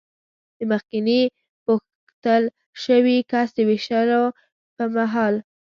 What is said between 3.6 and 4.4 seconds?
وېشتلو